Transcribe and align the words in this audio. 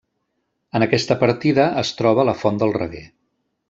En 0.79 0.85
aquesta 0.85 1.19
partida 1.25 1.69
es 1.85 1.95
troba 2.01 2.29
la 2.31 2.39
Font 2.43 2.63
del 2.65 2.79
Reguer. 2.83 3.09